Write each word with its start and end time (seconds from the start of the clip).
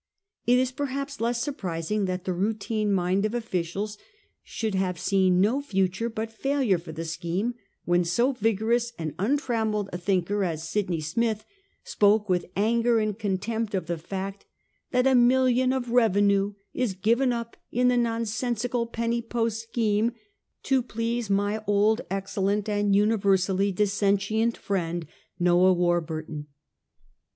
It 0.47 0.57
is, 0.57 0.71
perhaps, 0.71 1.21
less 1.21 1.43
sur 1.43 1.51
prising 1.51 2.05
that 2.05 2.23
the 2.25 2.33
routine 2.33 2.91
mind 2.91 3.23
of 3.23 3.35
officials 3.35 3.99
should 4.41 4.73
have 4.73 4.97
seen 4.97 5.39
no 5.39 5.61
future 5.61 6.09
but 6.09 6.31
failure 6.33 6.79
for 6.79 6.91
the 6.91 7.05
scheme, 7.05 7.53
when 7.85 8.03
so 8.03 8.31
vigorous 8.31 8.93
and 8.97 9.13
untrammelled 9.19 9.89
a 9.93 9.99
thinker 9.99 10.43
as 10.43 10.67
Sydney 10.67 11.01
Smith 11.01 11.45
spoke 11.83 12.27
with 12.27 12.49
anger 12.55 12.97
and 12.97 13.19
contempt 13.19 13.75
of 13.75 13.85
the 13.85 13.99
fact 13.99 14.47
that' 14.89 15.05
a 15.05 15.13
million 15.13 15.71
of 15.71 15.91
revenue 15.91 16.53
is 16.73 16.95
given 16.95 17.31
up 17.31 17.55
in 17.71 17.87
the 17.89 17.95
nonsensical 17.95 18.87
Penny 18.87 19.21
Post 19.21 19.61
scheme, 19.61 20.13
to 20.63 20.81
please 20.81 21.29
my 21.29 21.63
old, 21.67 22.01
excellent 22.09 22.67
and 22.67 22.95
universally 22.95 23.71
dissentient 23.71 24.57
friend, 24.57 25.05
Noah 25.39 25.73
War 25.73 26.01
burton. 26.01 26.47